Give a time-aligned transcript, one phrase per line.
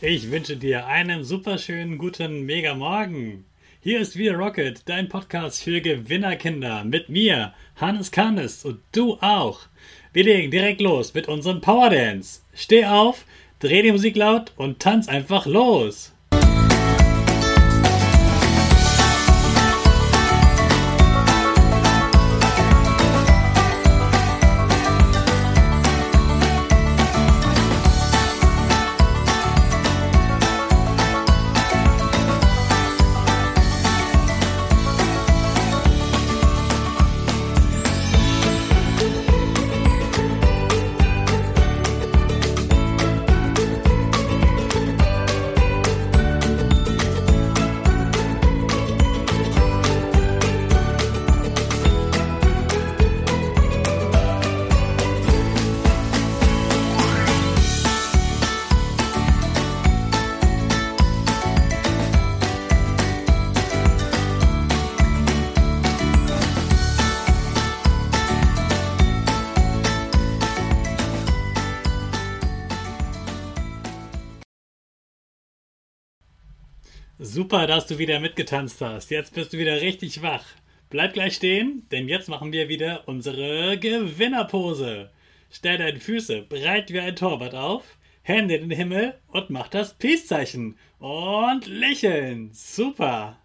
[0.00, 3.44] Ich wünsche dir einen superschönen guten Mega Morgen.
[3.80, 9.62] Hier ist wieder Rocket, dein Podcast für Gewinnerkinder mit mir, Hannes Kannes und du auch.
[10.12, 12.42] Wir legen direkt los mit unserem Power Dance.
[12.54, 13.24] Steh auf,
[13.58, 16.14] dreh die Musik laut und tanz einfach los.
[77.20, 79.10] Super, dass du wieder mitgetanzt hast.
[79.10, 80.44] Jetzt bist du wieder richtig wach.
[80.88, 85.10] Bleib gleich stehen, denn jetzt machen wir wieder unsere Gewinnerpose.
[85.50, 89.94] Stell deine Füße breit wie ein Torwart auf, Hände in den Himmel und mach das
[89.94, 90.78] Peace-Zeichen.
[91.00, 92.50] Und lächeln.
[92.52, 93.40] Super.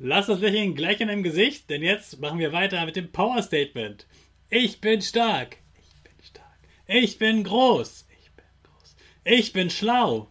[0.00, 3.40] Lass das Lächeln gleich in deinem Gesicht, denn jetzt machen wir weiter mit dem Power
[3.40, 4.08] Statement.
[4.48, 5.58] Ich bin stark.
[5.78, 6.58] Ich bin stark.
[6.88, 8.08] Ich bin groß.
[8.20, 8.96] Ich bin groß.
[9.22, 10.26] Ich bin schlau.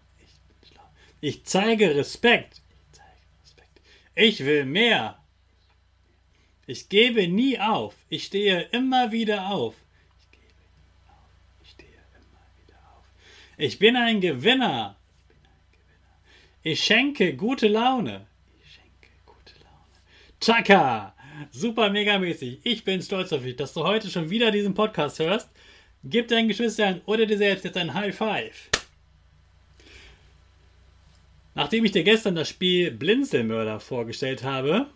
[1.21, 2.61] Ich zeige Respekt.
[4.15, 5.17] Ich will mehr.
[6.65, 7.95] Ich gebe nie auf.
[8.09, 9.75] Ich stehe immer wieder auf.
[11.63, 13.05] Ich stehe immer wieder auf.
[13.57, 14.95] Ich bin ein Gewinner.
[16.63, 18.27] Ich schenke gute Laune.
[18.61, 20.39] Ich schenke gute Laune.
[20.41, 21.15] Chaka!
[21.52, 22.59] Super megamäßig.
[22.63, 25.49] Ich bin stolz auf dich, dass du heute schon wieder diesen Podcast hörst.
[26.03, 28.69] Gib deinen Geschwistern oder dir selbst jetzt ein High Five.
[31.55, 34.87] Nachdem ich dir gestern das Spiel Blinzelmörder vorgestellt habe,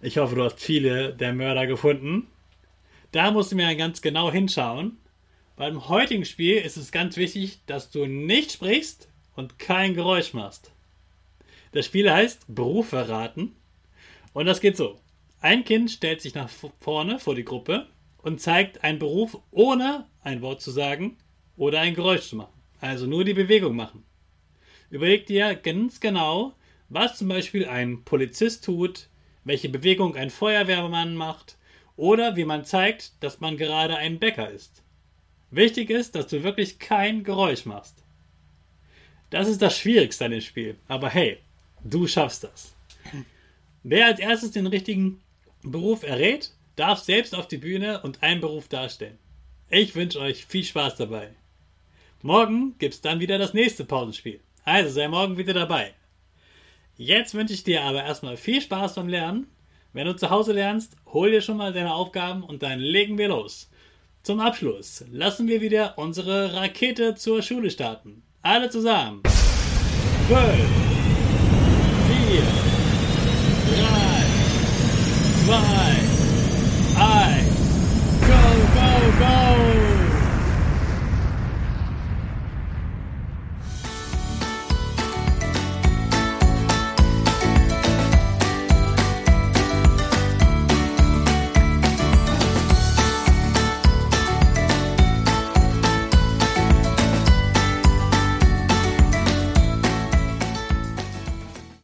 [0.00, 2.26] ich hoffe, du hast viele der Mörder gefunden,
[3.12, 4.98] da musst du mir ganz genau hinschauen.
[5.56, 10.70] Beim heutigen Spiel ist es ganz wichtig, dass du nicht sprichst und kein Geräusch machst.
[11.72, 13.54] Das Spiel heißt Beruf verraten
[14.32, 14.98] und das geht so.
[15.40, 16.50] Ein Kind stellt sich nach
[16.80, 17.86] vorne vor die Gruppe
[18.18, 21.16] und zeigt einen Beruf ohne ein Wort zu sagen
[21.56, 22.60] oder ein Geräusch zu machen.
[22.80, 24.04] Also nur die Bewegung machen.
[24.90, 26.54] Überleg dir ganz genau,
[26.88, 29.08] was zum Beispiel ein Polizist tut,
[29.44, 31.56] welche Bewegung ein Feuerwehrmann macht
[31.96, 34.82] oder wie man zeigt, dass man gerade ein Bäcker ist.
[35.50, 38.04] Wichtig ist, dass du wirklich kein Geräusch machst.
[39.30, 41.38] Das ist das Schwierigste an dem Spiel, aber hey,
[41.84, 42.74] du schaffst das.
[43.82, 45.20] Wer als erstes den richtigen
[45.62, 49.18] Beruf errät, darf selbst auf die Bühne und einen Beruf darstellen.
[49.68, 51.30] Ich wünsche euch viel Spaß dabei.
[52.22, 54.40] Morgen gibt's dann wieder das nächste Pausenspiel.
[54.64, 55.94] Also sei morgen wieder dabei.
[56.96, 59.46] Jetzt wünsche ich dir aber erstmal viel Spaß beim Lernen.
[59.92, 63.28] Wenn du zu Hause lernst, hol dir schon mal deine Aufgaben und dann legen wir
[63.28, 63.70] los.
[64.22, 68.22] Zum Abschluss lassen wir wieder unsere Rakete zur Schule starten.
[68.42, 69.22] Alle zusammen.
[70.28, 70.36] 5, 4,
[73.76, 73.86] 3,
[75.46, 77.49] 2,